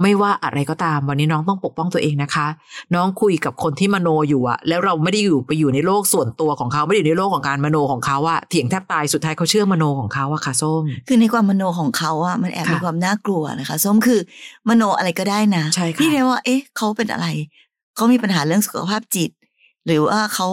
[0.03, 2.47] ไม่ว่าอะไรก็ตามวันนี้น้องต้องปกป้องตัวเองนะคะ
[2.95, 14.21] น้องคุยกับคนที่มโนอยู่อะแล้วเราไม่ได้อยู่ไปอยู่ในโลกส่วนตัวของเขาไม่ได้อยู่ในโลกของการมโนของเขาอะเถียงแทบตายสุดท้ายเขาเชื่อมโนของเขาอะค่ะส้ม คือในความมโนของเขาอะมันแอบมีความน่ากลัวนะคะส้มคือ
[14.69, 17.27] มโนอะไรก็ได้นะใช่ค่ะพี่เรียกว่า เอ๊ะ เขาเป็นอะไร
[17.97, 19.31] เขามีปัญหาเรื่องสุขภาพจิต
[19.87, 20.49] หรือว่าเขา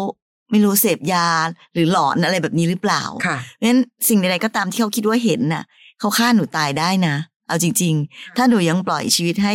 [0.51, 1.27] ไม่รู้เสพยา
[1.73, 5.63] หรือหลอนอะไรแบบนี้หรือเปล่าค่ะเพราะฉะนั้นสิ่งใดๆก็ตามที่เขาคิดว่าเห็นน่ะ
[5.99, 7.15] เขาฆ่าหนูตายได้นะ
[7.47, 9.53] เอาจริง ๆ ถ้าหนูยังปล่อยชีวิตให้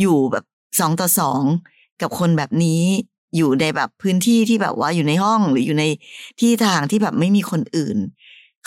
[0.00, 0.44] อยู่แบบ
[0.80, 1.42] สองต่อสอง
[2.00, 2.82] กับคนแบบนี้
[3.36, 5.84] อยู่ในแบบพื้นที่ที่แบบว่าอยู่ในห้องหรืออยู่ใน
[6.40, 7.96] ที่ทางที่แบบไม่มีคนอื่น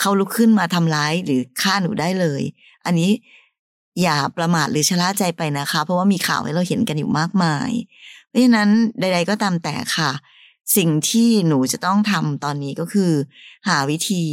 [0.00, 2.42] เขาลุกขึ้นมาทำร้ายหรือฆ่าหนูได้เลย
[2.86, 3.10] อันนี้
[4.02, 7.70] อย่าประมาทหรือชะล่าใจไปนะคะ เพราะว่ามีข่าวให้เราเห็นกันอยู่มากมาย
[8.28, 10.10] เพราะฉะนั้นใด ๆ ก็ตามแต่ค่ะ
[10.76, 13.12] สิ่งที่หนูจะต้องทำตอนนี้ก็คือ
[13.68, 14.24] หาวิธี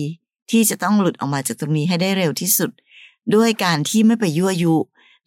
[0.52, 2.72] ที่จะต้องหลุดออกมาจากตรงนี้ให้ได้เร็วที่สุด
[3.36, 4.76] ด้วยการที่ไม่ไปยั่วยุ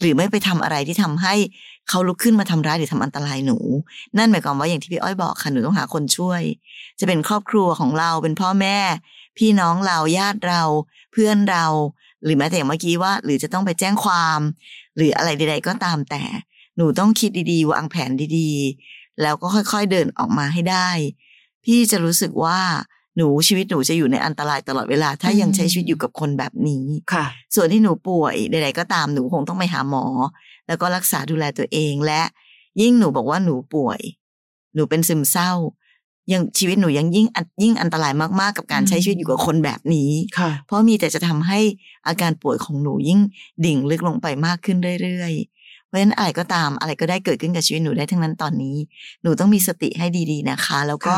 [0.01, 1.35] หรือไม่ไปทำอะไรที่ทำให้
[1.88, 3.59] เขาลุกขึ้นมาทำร้ายหรือทำอันตรายหนู
[4.16, 6.42] นั่นหมายความว่าอย่างที่พี่อ้อยบอกค่ะหนูต้องหาคนช่วย
[7.01, 8.79] จะเป็นครอบครัวของเราเป็นพ่อแม่
[9.38, 10.62] พี่น้องเราญาติเรา
[11.12, 11.66] เพื่อนเรา
[12.25, 14.40] หรือแม้แต่อย่างเมื่อกี้ว่า หรือจะต้องไปแจ้งความ
[14.96, 16.22] หรืออะไรใด ๆ ก็ตามแต่
[16.77, 20.90] หนูต้องคิดดีๆ วางแผนดีๆ แล้วก็ค่อยๆเดินออกมาให้ได้
[21.64, 22.59] พี่จะรู้สึกว่า
[23.16, 30.05] หนูชีวิตหนูจะอยู่ในอันตรายตลอดเวลา ถ้ายังใช้ชีวิตอยู่กับคนแบบนี้ค่ะ ส่วนที่หนูป่วยใดๆก็ตามหนูคงต้องไปหาหมอ
[30.66, 32.22] แล้วก็รักษาดูแลตัวเองและ
[32.81, 34.01] ยิ่งหนูบอกว่าหนูป่วย
[34.75, 35.53] หนูเป็นซึมเศร้า
[36.33, 37.27] ยังชีวิตหนูยังยิ่ง
[37.62, 41.61] ยิ่งอันตรายมากๆกับการใช้ชีวิตอยู่กับคนแบบนี้ค่ะ เพราะมีแต่จะทำให้
[42.07, 43.20] อาการป่วยของหนูยิ่ง
[43.64, 45.62] ดิ่งลึกลงไปมากขึ้นเรื่อยๆเพ
[45.92, 48.76] ราะฉะนั้นอะไรก็ตามอะไรก็ได้เกิดขึ้นกับชีวิตหนูได้ทั้งนั้นตอนนี้
[49.22, 51.16] หนูต้องมีสติให้ดีๆนะคะ แล้วก็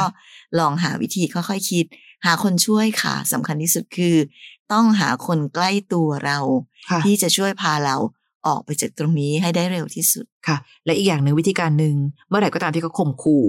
[0.59, 1.85] ลองหาวิธีค่อยๆคิด
[2.25, 4.17] หาคนช่วยค่ะสำคัญที่สุดคือ
[4.73, 6.39] ต้องหาคนใกล้ตัวเรา
[7.05, 7.97] ที่จะช่วยพาเรา
[8.47, 11.97] ออกไปจากตรงนี้ให้ได้เร็วที่สุดค่ะ และอีกอย่างหนึ่งวิธีการหนึ่ง
[12.29, 13.47] เมื่อไหร่ก็ตามที่เขาข่มขู่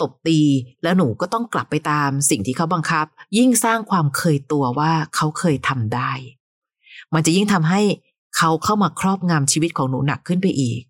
[0.00, 0.40] ตบตี
[0.82, 3.06] แล้วหนูก็ต้องกลับไปตามสิ่งที่เขาบังคับ
[3.38, 6.12] ยิ่งสร้างความเคยตัวว่าเขาเคยทำได้
[7.14, 7.80] มันจะยิ่งทำให้
[8.38, 10.80] เขาเข้ามาครอบงำชีวิตของหนูหนักขึ้นไปอีก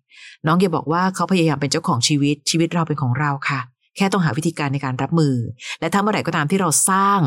[0.47, 3.59] น้องอย่าบอกว่าเขาพยายามเป็นเจ้าของชีวิตชีวิตเราเป็นของเราค่ะ
[3.97, 5.35] แค่ต้องหาวิธีการในการรับมือ
[5.79, 7.19] และถ้าเมื่อไหร่ก็ตามที่เราสร้าง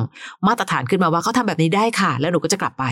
[0.47, 2.85] มาตรฐานขึ้นมาว่าเขาทำแบบนี้ได้ค่ะ แล้วหนูก็จะกลับไป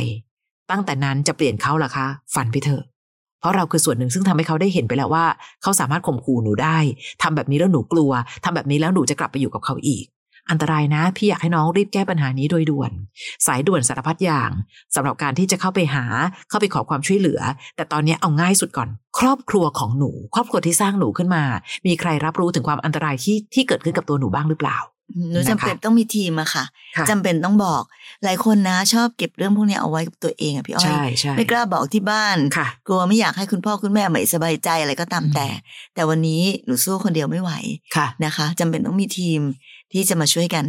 [0.71, 2.83] ตั้งแต่นั้นจะเปลี่ยนเขาล่ะคะฝันไปเถอะ
[3.40, 5.27] เพราะเราคือส่วนหนึ่งซึ่งทำให้เขาได้เห็นไปแล้วว่า
[5.62, 6.79] เขาสามารถข่มขู่หนูได้
[7.23, 8.11] ทำแบบนี้แล้วหนูกลัว
[8.45, 10.05] ทำแบบนี้แล้วหนูจะกลับไปอยู่กับเขาอีก
[10.51, 12.93] อันตรายนะ พี่อยากให้น้องรีบแก้ปัญหานี้โดยด่วน
[13.47, 14.51] สายด่วนสารพัดอย่าง
[14.95, 16.05] สำหรับการที่จะเข้าไปหา
[16.49, 17.41] เข้าไปขอความช่วยเหลือ
[17.77, 21.45] แต่ตอนนี้เอาง่ายสุดก่อน ครอบครัวของหนู ครอบครัวที่สร้างหนูขึ้นมา
[21.87, 24.79] มีใครรับรู้ถึงความอันตรายที่ที่เกิดขึ้นกับตัวหนูบ้างหรือเปล่า
[25.31, 26.64] หนูจำเป็นต้องมีทีมอะค่ะ
[27.11, 27.83] จำเป็นต้องบอก
[28.25, 30.92] หลายคนนะชอบเก็บเรื่องพวกนี้เอาไว้กับตัวเองอะพี่อ้อย
[31.37, 32.37] ไม่กล้าบอกที่บ้าน
[32.87, 35.49] กลัวไม่อยากให้คุณพ่อคุณแม่ไม่สบายใจอะไรก็ตามแต่
[35.94, 37.53] แต่วันนี้หนูสู้คนเดียวไม่ไหว
[38.25, 39.40] นะคะจำเป็นต้องมีทีม
[39.92, 40.64] ที่จะมาช่วยกัน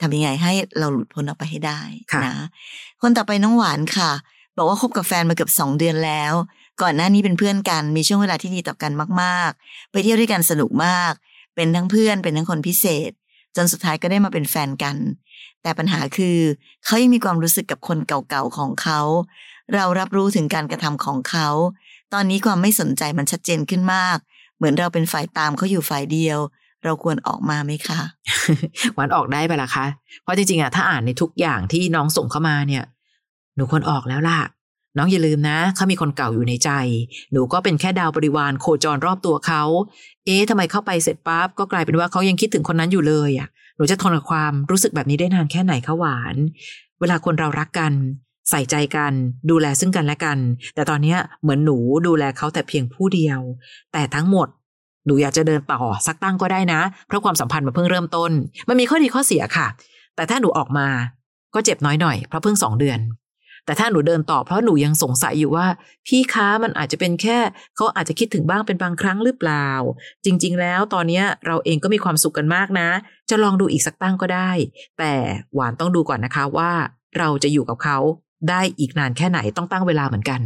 [0.00, 1.80] ทำยังไงให้เราหลุดพ้นออกไปให้ได้
[2.24, 2.34] นะ
[3.02, 4.10] คนต่อไปน้องหวานค่ะ
[4.56, 6.32] บอกว่าคบกับแฟนมาเกือบสองเดือนแล้ว
[6.82, 11.12] ก่อนหน้านี้เป็นเพื่อนกันมีช่วงเวลาที่ดีต่อกันมาก ๆ ไปเที่ยวด้วยกันสนุกมาก
[11.54, 13.10] เป็นทั้งเพื่อนเป็นทั้งคนพิเศษ
[13.56, 14.96] จนสุดท้ายก็ได้มาเป็นแฟนกัน
[15.62, 16.38] แต่ปัญหาคือ
[16.84, 19.00] เขายังมีความรู้สึกกับคนเก่าๆของเขา
[19.74, 21.48] เรารับรู้ถึงการกระทำของเขา
[22.12, 24.18] ตอนนี้ความไม่สนใจมันชัดเจนขึ้นมาก
[24.56, 26.38] เหมือนเราเป็นฝ่ายตามเขาอยู่ฝ่ายเดียว
[26.84, 28.00] เราควรออกมาไหมคะ
[28.94, 29.86] หวานออกได้ไปละคะ
[30.22, 32.84] เพราะจริงๆอะถ้าอ่านในทุกอย่างที่น้องส่งเข้ามาเนี่ย
[33.54, 34.40] หนูควรออกแล้วล่ะ
[34.96, 36.70] น้องอย่าลืมนะเขามีคนเก่าอยู่ในใจ
[37.32, 39.62] หนูก็เป็นแค่ดาวบริวารโคจรรอบตัวเขา
[40.26, 46.36] เอ๊ะทำไมเข้าไปเสร็จปั๊บก็กลายเป็นว่าเขายังคิดถึงคนนั้นอยู่เลยอะ หนูจะทนกับความรู้สึกแบบนี้ได้นานแค่ไหนคะหวาน
[47.00, 47.92] เวลาคนเรารักกัน
[48.50, 49.12] ใส่ใจกัน
[49.50, 50.38] ดูแลซึ่งกันและกัน
[50.74, 51.76] แต่ตอนนี้เหมือนหนู
[52.06, 53.40] ดูแลเขาแต่เพียงผู้เดียว
[53.92, 54.48] แต่ทั้งหมด
[55.06, 58.30] หนูอยากจะเดินต่อสักตั้งก็ได้นะ เพราะความสัมพันธ์มันเพิ่งเริ่มต้น
[58.68, 59.66] มันมีข้อดีข้อเสียค่ะ
[60.16, 60.86] แต่ถ้าหนูออกมา
[61.54, 62.98] ก็เจ็บน้อยหน่อยเพราะเพิ่งสองเดือน
[63.66, 65.66] แต่ถ้าหนูเดินต่อเพราะหนูยังสงสัยอยู่ว่า
[66.06, 67.38] พี่ค้ามันอาจจะเป็นแค่
[67.76, 69.68] เขาอาจจะคิดถึงบ้างเป็นบางครั้งหรือเปล่า
[70.24, 72.88] จริง ๆ แล้วตอนนี้เราเองก็มีความสุขกันมากนะ
[73.30, 74.50] จะลองดูอีกสักตั้งก็ได้
[74.98, 75.12] แต่
[75.54, 76.72] หวานต้องดูก่อนนะคะว่า
[77.18, 77.98] เราจะอยู่กับเขา
[78.50, 80.40] ได้อีกนานแค่ไหนต้องตั้งเวลาเหมือนกัน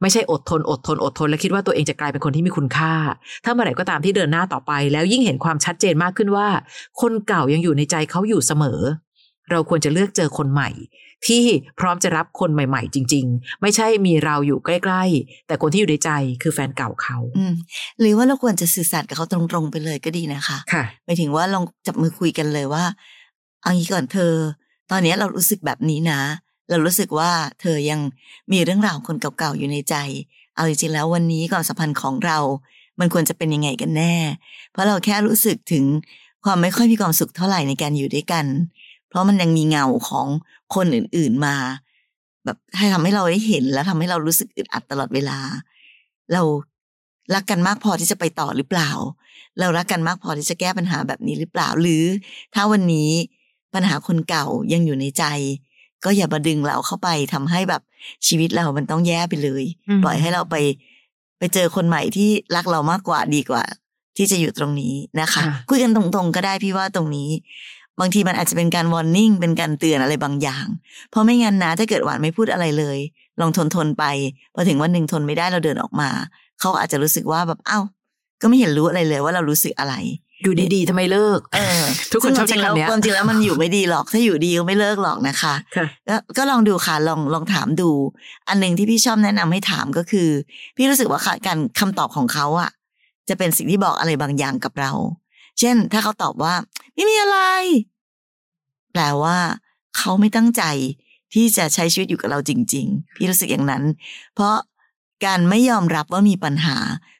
[0.00, 2.94] ไม่ใช่อดทนอดทนอดทน และคิดว่าตัวเองจะกลายเป็นคนที่มีคุณค่า
[3.44, 6.48] ถ้าเมื่อไหร่ก็ตามที่เดินหน้าต่อไป แล้วยิ่งเห็นความชัดเจนมากขึ้นว่า
[7.00, 8.80] คนเก่ายังอยู่ในใจเขาอยู่เสมอ
[9.50, 10.70] เราควรจะเลือกเจอคนใหม่
[11.26, 11.44] ที่
[11.80, 16.10] พร้อมจะรับคนใหม่ๆ จริง ๆ ไม่ใช่มีเราอยู่ใกล้ๆ แต่คนที่อยู่ในใจ
[16.42, 17.54] คือแฟนเก่าเขาอืม
[18.00, 22.84] หรือว่าเราควรจะสื่อสารกับเขาตรงๆไปเลยก็ดีนะคะค่ะหมายถึงว่าลองจับมือคุยกันเลยว่า
[23.62, 24.32] เอางี้ก่อนเธอ
[24.90, 26.20] ตอนนี้เรารู้สึกแบบนี้นะ
[26.70, 28.00] เรารู้สึกว่าเธอยัง
[28.52, 29.94] มีเรื่องราวคนเก่าๆอยู่ในใจ
[30.56, 32.38] เอาจริงๆแล้ววันนี้ความสัมพันธ์ของเรา
[33.00, 34.14] มันควรจะเป็นยังไงกันแน่
[34.72, 35.84] เพราะเราแค่รู้สึกถึง
[36.44, 38.44] ความไม่ค่อยมีความสุขเท่าไหร่ในการอยู่ด้วยกัน
[39.12, 40.26] เพราะมันยังมีเงาของ
[40.74, 41.56] คนอื่น ๆมา
[42.44, 45.38] แบบให้ทำให้เราได้เห็นแล้วทำให้เรารู้สึกอึดอัดตลอดเวลา
[46.32, 46.42] เรา
[47.34, 48.90] รักกันมากพอที่จะไปต่อหรือเปล่า
[49.60, 52.04] เรารักกันมากพอที่จะแก้ปัญหาแบบนี้หรือเปล่า หรือ
[52.54, 53.10] ถ้าวันนี้
[53.74, 55.24] ปัญหาคนเก่ายังอยู่ในใจ
[56.04, 57.82] ก็อย่ามาดึงเราเข้าไปทำให้แบบ
[58.26, 60.56] ชีวิตเรามันต้องแย่ไปเลยอืมปล่อยให้เราไป
[61.38, 63.64] ไปเจอคนใหม่ที่รักเรามากกว่าดีกว่า
[64.16, 67.28] ที่จะอยู่ตรงนี้นะคะค่ะคุยกันตรงๆก็ได้พี่ว่าตรงนี้
[68.00, 70.66] บางทีมันอาจจะเป็นการวอร์นิ่งเป็นการเตือนอะไรบางอย่าง
[71.10, 72.98] เพราะไม่งั้นนะถ้าเกิดหวานไม่พูดอะไรเลย
[73.40, 74.04] ลองทนทนๆไป
[74.54, 76.10] พอถึงวันหนึ่งทนไม่ได้เราเดินออกมา
[76.60, 77.80] เขาอาจจะรู้สึกว่าแบบเอ้า
[78.40, 79.94] ก็ไม่เห็นรู้อะไรเลยว่าเรารู้สึกอะไร
[80.42, 87.90] อยู่ดีๆทำไมเลิกเออทุกคนชอบใช้คำเนี้ยความจริงแล้วมันอยู่ไม่ดีหรอกถ้าอยู่ดีก็ไม่เลิกหรอกนะคะค่ะก็ก็ลองดูค่ะลองลองถามดู
[88.48, 90.28] อันหนึ่งที่พี่ชอบแนะนำให้ถามก็คือ
[90.76, 92.70] พี่รู้สึกว่าค่ะการคำตอบของเขาอะ
[93.28, 94.92] จะเป็นสิ่งที่บอกอะไรบางอย่างกับเรา
[95.58, 96.54] เช่น ถ้าเขาตอบว่า
[96.94, 97.38] ไม่มีอะไร
[98.92, 99.38] แปลว่า
[99.96, 100.62] เขาไม่ตั้งใจ
[101.34, 103.82] ที่จะใช้ชีวิตอยู่กับเราจริง ๆ พี่รู้สึกอย่างนั้น
[104.34, 104.56] เพราะ
[105.24, 106.76] การไม่ยอมรับว่ามีปัญหา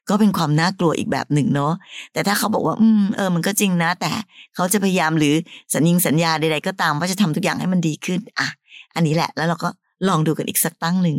[0.08, 1.72] ก็เป็นความน่ากลัวอีกแบบหนึ่งเนาะ
[2.12, 4.12] แต่ถ้าเขาบอกว่า อืมเออมันก็จริงนะ แต่
[4.54, 5.34] เขาจะพยายามหรือ
[5.74, 8.48] สัญญิงสัญญาใดๆก็ตามว่าจะทำทุกอย่างให้มันดีขึ้น อะ
[8.94, 9.68] อันนี้แหละ แล้วเราก็
[10.08, 11.18] ลองดูกันอีกสักตั้งหนึ่ง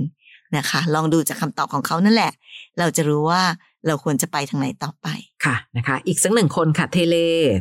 [0.58, 2.32] นะคะ ลองดูจากคำตอบของเขานั่นแหละ
[2.80, 3.44] เราจะรู้ว่า
[3.88, 5.08] เราควรจะไปทางไหนต่อไป
[5.46, 7.16] ค่ะนะคะ อีกสักหนึ่งคนค่ะเทเล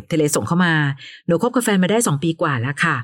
[0.09, 0.75] เทเลส่งเข้ามา
[1.27, 2.97] หนูคบกับแฟนมาได้สองปีกว่าแล้วค่ะ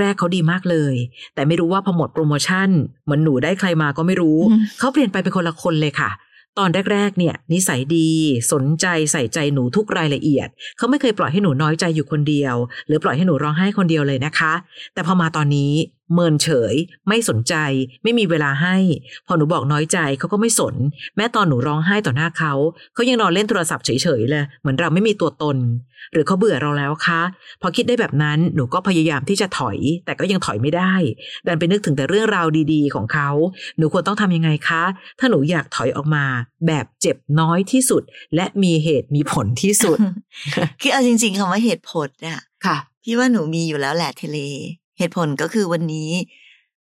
[0.00, 0.94] แรก ๆเขาดีมากเลย
[1.34, 2.68] แต่ไม่รู้ว่าพอหมดโปรโมชั่น
[3.04, 6.10] เหมือนหนูได้ใครมาก็ไม่รู้อืมเขาเปลี่ยนไปเป็นคนละคนเลยค่ะ
[6.58, 8.08] ตอนแรก ๆ เนี่ย นิสัยดี
[8.52, 12.54] สนใจใส่ใจหนูทุกรายละเอียด เขาไม่เคยปล่อยให้หนูน้อยใจอยู่คนเดียว
[12.86, 14.52] หรือปล่อยให้หนูร้องไห้คนเดียวเลยนะคะ
[14.94, 15.72] แต่พอมาตอนนี้
[16.12, 16.74] เมินเฉย
[17.08, 17.54] ไม่สนใจ
[18.02, 18.76] ไม่มีเวลาให้
[19.26, 20.74] พอหนูบอกน้อยใจเขาก็ไม่สน
[21.16, 22.52] แม้ตอนหนูร้องไห้ต่อหน้าเขา
[22.94, 25.56] เขายังนอนเล่นโทรศัพท์เฉยๆเลยเหมือนเราไม่มีตัวตน
[26.12, 27.20] หรือเขาเบื่อเราแล้วคะ
[27.62, 30.94] พอคิดได้แบบนั้นหนูก็พยายามที่จะถอย แต่ก็ยังถอยไม่ได้
[31.46, 33.30] ดันไปนึกถึงแต่เรื่องราวดีๆ ของเขา
[33.76, 34.82] หนูควรต้องทำยังไงคะ
[35.18, 36.24] ถ้าหนูอยากถอยออกมา
[36.66, 38.02] แบบเจ็บน้อยที่สุด
[38.34, 39.98] และมีเหตุมีผลที่สุด
[40.80, 44.38] คือเอาจริง ๆคำว่าเหตุผลเนี่ยค่ะพี่ว่าหนูมีอยู่แล้วแหละเทเล
[45.00, 46.10] เหตุผลก็คือวันนี้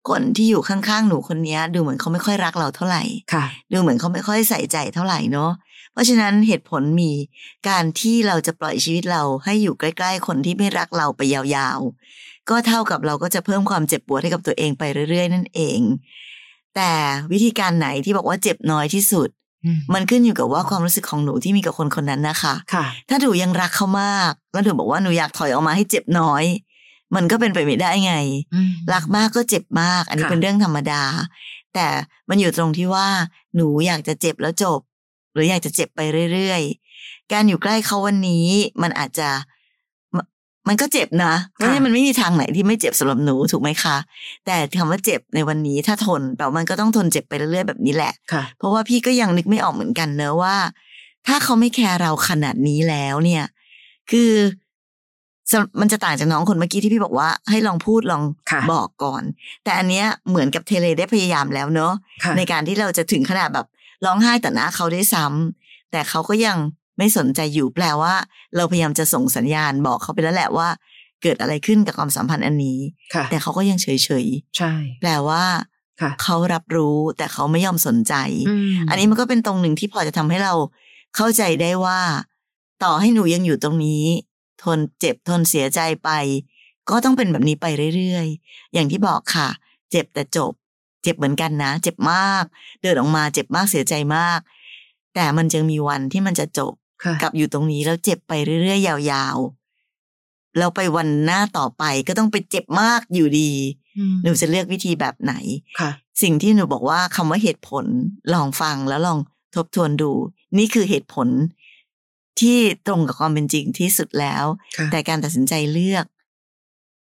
[0.09, 5.51] คนที่อยู่ข้างๆหนูคนเนี้ยดูเหมือนเขาไม่ค่อยรักเราเท่าไหร่ค่ะ ดูเหมือนเขาไม่ค่อยใส่ใจเท่าไหร่เนาะ
[5.91, 7.11] เพราะฉะนั้นเหตุผลมี
[7.69, 15.79] การที่เราจะปล่อยชีวิตเราให้อยู่ใกล้ ๆ คนที่ไม่รักเราไปยาวๆ ก็เท่ากับเราก็จะเพิ่มความเจ็บปวดให้กับตัวเองไปเรื่อย ๆ นั่นเอง
[16.75, 16.91] แต่
[17.31, 19.29] วิธีการไหนที่บอกว่าเจ็บน้อยที่สุด
[19.93, 26.43] มันขึ้นอยู่กับว่าความรู้สึกของหนูที่มีกับคนคนนั้นนะคะค่ะ ถ้าหนูยังรักเขามากแล้วหนูบอกว่าหนูอยากถอยออกมาให้เจ็บน้อย
[27.15, 28.15] มันก็เป็นไปไม่ได้ไง
[28.93, 31.03] รักมากก็เจ็บมาก อันนี้ค่ะเป็นเรื่องธรรมดา
[31.73, 31.87] แต่
[32.29, 33.07] มันอยู่ตรงที่ว่า
[33.55, 34.79] หนูอยากจะเจ็บแล้วจบ
[35.33, 35.99] หรืออยากจะเจ็บไป
[36.33, 38.47] เรื่อยๆ การอยู่ใกล้เขาวันนี้
[38.81, 39.29] มันอาจจะ
[40.15, 40.17] ม
[40.67, 43.97] มันก็เจ็บนะเพราะฉะนั้นมันไม่มีทางไหนที่ไม่เจ็บสำหรับหนูถูกไหมคะ
[44.45, 50.55] แต่คำว่าเจ็บในวันนี้ถ้าทนแปลว่ามันก็ต้องทนเจ็บไปเรื่อยๆแบบนี้แหละค่ะเพราะว่าพี่ก็ยังนึกไม่ออกเหมือนกันเนอะว่า
[51.27, 53.43] ถ้าเขาไม่แคร์เราขนาดนี้แล้วเนี่ย
[54.11, 54.64] คือสำ
[55.79, 59.23] มันจะต่างจากน้องคนเมื่อกี้ที่พี่บอกว่าให้ลองพูดลองค่ะบอกก่อน
[59.63, 63.67] แต่อันเนี้ยเหมือนกับเทเลได้พยายามแล้วเนอะค่ะในการที่เราจะถึงขนาดแบบ
[64.05, 66.57] ร้องไห้ต่อหน้าเขาได้ซ้ำแต่เขาก็ยัง
[66.97, 68.13] ไม่สนใจอยู่แปลว่า
[68.55, 70.67] เราพยายามจะส่งสัญญาณบอกเขาไปแล้วแหละว่า
[71.23, 72.79] เกิดอะไรขึ้นกับความสัมพันธ์อันนี้
[73.13, 74.25] ค่ะแต่เขาก็ยังเฉยเฉย
[74.57, 75.43] ใช่ๆแปลว่า
[76.01, 78.13] ค่ะเขารับรู้แต่เขาไม่ยอมสนใจ
[78.71, 80.53] มอันนี้มันก็เป็นตรงหนึ่งที่พอจะทำให้เรา
[81.15, 81.99] เข้าใจได้ว่า
[82.83, 84.03] ต่อให้หนูยังอยู่ตรงนี้
[84.65, 86.09] ทนเจ็บทนเสียใจไป
[86.89, 89.49] ก็ต้องเป็นแบบนี้ไปเรื่อยๆ อย่างที่บอกค่ะ
[89.91, 90.53] เจ็บแต่จบ
[91.03, 92.43] เจ็บเหมือนกันนะ เจ็บมาก
[92.81, 94.39] เดินออกมาเจ็บมากเสียใจมาก
[95.15, 96.73] แต่มันจะมีวันที่มันจะจบ
[97.03, 103.51] ค่ะกับอยู่ตรงนี้แล้วเจ็บไปเรื่อยๆ ยาวๆแล้วไปวันหน้าต่อไปก็ต้องไปเจ็บมากอยู่ดี
[103.97, 105.33] อืมหนูจะเลือกวิธีแบบไหน
[105.79, 107.85] ค่ะสิ่งที่หนูบอกว่าคำว่าเหตุผล
[108.33, 109.19] ลองฟังแล้วลอง
[109.55, 110.11] ทบทวนดู
[110.57, 111.27] นี่คือเหตุผล
[112.41, 114.45] ที่ตรงกับความเป็นจริงที่สุดแล้ว
[114.77, 116.05] ค่ะแต่การตัดสินใจเลือก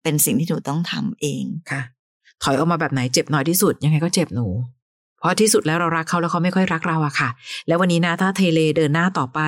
[0.02, 1.82] เป็นสิ่งที่หนูต้องทำเองค่ะ
[2.42, 4.46] ถอยออกมาแบบไหนเจ็บน้อยที่สุดยังไงก็เจ็บหนู
[5.18, 7.28] เพราะที่สุดแล้วเรารักเขาแล้วเขาไม่ค่อยรักเราอะค่ะ
[7.66, 9.40] แล้ววันนี้นะถ้าเทเลเดินหน้าต่อไป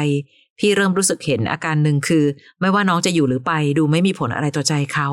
[0.58, 2.24] พี่เริ่มรู้สึกเห็นอาการหนึ่งคือ
[2.60, 5.08] ไม่ว่าน้องจะอยู่หรือไป ดูไม่มีผลอะไรต่อใจเขา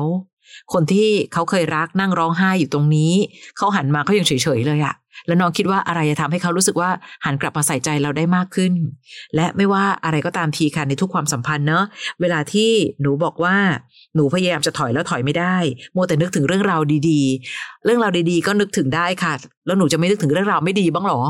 [0.72, 3.12] คนที่เขาเคยรักนั่งร้องไห้อยู่ตรงนี้
[3.56, 4.94] เขาหันมาเขายังเฉยๆเลยอะ
[5.26, 6.90] แล้วน้องคิดว่าอะไรจะทำให้เขารู้สึกว่า
[7.24, 8.72] หันกลับมาใส่ใจเราได้มากขึ้น
[9.34, 11.84] และไม่ว่าอะไรก็ตามทีค่ะในทุกความสัมพันธ์เนอะ
[12.20, 13.56] เวลาที่หนูบอกว่า
[14.14, 15.56] หนูพยายามจะถอยแล้วถอยไม่ได้
[15.94, 19.32] มัวแต่นึกถึงเรื่องราวดีๆ เรื่องราวดีๆ ก็นึกถึงได้ค่ะ
[19.66, 21.20] แล้วหนูจะไม่นึกถึงเรื่องราวไม่ดีบ้างหรอ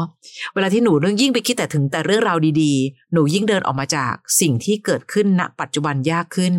[0.54, 6.54] เวลาที่หนูเรื่องยิ่งไปคิดแต่ถึงแต่เรื่องราวดีๆ หนูยิ่งเดินออกมาจากสิ่งที่เกิดขึ้นณปัจจุบันยากขึ้น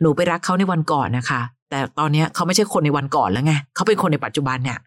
[0.00, 4.78] หนูไปรักเขาในวันก่อนนะคะ แต่ตอนนี้เขาไม่ใช่คนในวันก่อนแล้วไงเขาเป็นคนในปัจจุบันเนี่ย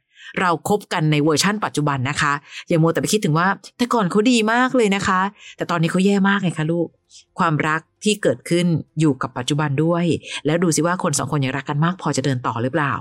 [0.41, 2.33] เราคบกันในเวอร์ชั่นปัจจุบันนะคะ
[2.67, 5.19] อย่ามัวแต่ไปคิดถึงว่า แต่ก่อนเขาดีมากเลยนะคะ
[5.57, 6.87] แต่ตอนนี้เขาแย่มากไงคะลูก
[7.39, 8.65] ความรักที่เกิดขึ้น
[8.99, 10.05] อยู่กับปัจจุบันด้วย
[10.45, 12.93] แล้วดูสิว่าคนสองคนยังรักกันมาก พอจะเดินต่อหรือเปล่า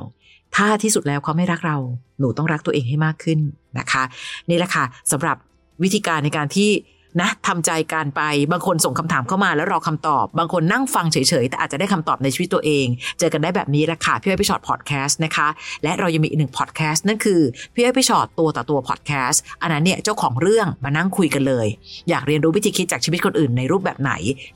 [0.57, 1.77] ถ้าที่สุดแล้วเขาไม่รักเรา
[2.19, 3.39] หนูต้องรักตัวเองให้มากขึ้น
[3.79, 4.03] นะคะ
[4.49, 5.37] นี่แหละค่ะสำหรับ
[5.83, 6.71] วิธีการในการที่
[7.21, 8.23] นะทำใจการไป
[8.53, 12.87] บางคนส่งคำถามเข้ามาแล้วรอคำตอบ บางคนนั่งฟังเฉยๆ แต่อาจจะได้คำตอบในชีวิตตัวเอง
[13.19, 15.49] เจอกันได้แบบนี้แหละค่ะพี่อ้อยพี่ชอตพอดแคสต์นะคะ
[15.83, 17.41] และเรายังมีอีกหนึ่งพอดแคสต์นั่นคือ
[17.75, 21.67] พี่อ้อยพี่ฉอดตัวต่อตัวพอดแคสต์อันนั้นเนี่ยเจ้าของเรื่องมานั่งคุยกันเลย
[22.09, 24.13] อยากเรียนรู้วิธีคิดจากชีวิตคนอื่นในรูปแบบไหน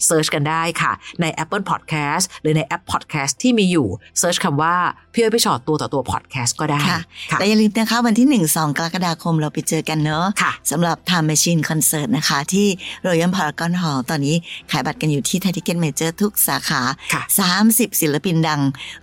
[0.06, 3.88] search กันได้ค่ะ ใน Apple Podcast หรือในแอป Podcast ที่มีอยู่
[4.18, 4.74] search คำว่า
[5.12, 12.68] พี่อ้อยพี่ฉอดตัวต่อตัวพอดแคสต์ก็ได้ค่ะค่ะแต่อย่าลืมนะคะวันที่หนึ่งสองกรกฎาคมเราไปเจอกันเนอะค่ะสำหรับ Time Machine Concert นะคะที่
[13.06, 14.36] Royal Paragon Hall ตอนนี้
[14.70, 16.80] ขายบัตรกันอยู่ที่ Ticket Major ทุกสาขา
[17.12, 17.22] ค่ะ
[17.60, 18.60] 30 ศิลปินดัง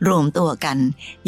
[0.07, 0.77] รวมตัวกัน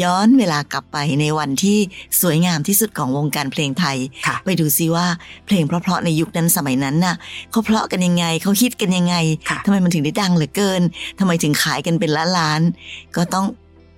[0.02, 1.78] ย้อนเวลากลับไปในวันที่
[2.20, 5.06] สวยงามที่สุดของวงการเพลงไทยค่ะไปดูซิว่า
[5.46, 7.16] เพลงเพราะๆในยุคนั้นสมัยนั้นน่ะ
[7.50, 9.16] เขาเพราะกันยังไงเขาฮิตกันยังไง
[9.48, 10.82] ค่ะทำไมมันถึงได้ดังเหลือเกิน
[11.18, 13.46] ทำไมถึงขายกันเป็นล้านล้านๆก็ต้อง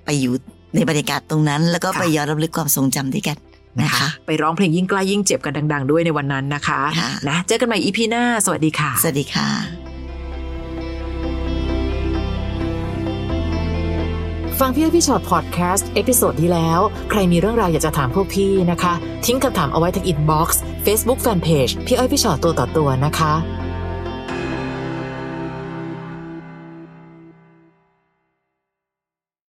[0.04, 0.35] ไปอยู่
[0.74, 3.37] ในบรรยากาศตรงนั้น แล้วก็ไปย้อนรำลึกความทรงจำด้วยกัน
[3.82, 9.48] นะนะคะคะ ไปร้องเพลงยิ่งใกล้ยิ่งเจ็บกันดัง ๆ ด้วยในวันนั้นนะคะค่ะนะเจอกันใหม่อีพีหน้า สวัสดีค่ะ สวัสดีค่ะ
[14.60, 18.94] ฟังพี่อ้อยพี่ฉอดพอดแคสต์ episode ที่แล้ว ใครมีเรื่องราวอยากจะถามพวกพี่นะคะ
[19.26, 23.32] ทิ้งคำถามเอาไว้ที่ inbox เฟซบุ๊กแฟนเพจพี่อ้อยพี่ฉอดตัวต่อตัวนะคะ